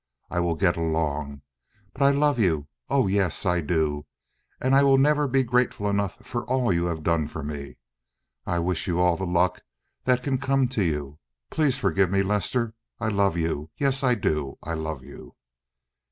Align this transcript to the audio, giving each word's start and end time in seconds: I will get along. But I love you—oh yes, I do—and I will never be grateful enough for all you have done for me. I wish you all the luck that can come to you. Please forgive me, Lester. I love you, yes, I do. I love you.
I 0.31 0.39
will 0.39 0.55
get 0.55 0.77
along. 0.77 1.43
But 1.93 2.01
I 2.01 2.09
love 2.09 2.39
you—oh 2.39 3.05
yes, 3.05 3.45
I 3.45 3.61
do—and 3.61 4.73
I 4.75 4.81
will 4.81 4.97
never 4.97 5.27
be 5.27 5.43
grateful 5.43 5.87
enough 5.87 6.25
for 6.25 6.43
all 6.45 6.73
you 6.73 6.85
have 6.85 7.03
done 7.03 7.27
for 7.27 7.43
me. 7.43 7.77
I 8.43 8.57
wish 8.57 8.87
you 8.87 8.99
all 8.99 9.15
the 9.15 9.27
luck 9.27 9.61
that 10.05 10.23
can 10.23 10.39
come 10.39 10.67
to 10.69 10.83
you. 10.83 11.19
Please 11.51 11.77
forgive 11.77 12.09
me, 12.09 12.23
Lester. 12.23 12.73
I 12.99 13.09
love 13.09 13.37
you, 13.37 13.69
yes, 13.77 14.03
I 14.03 14.15
do. 14.15 14.57
I 14.63 14.73
love 14.73 15.03
you. 15.03 15.35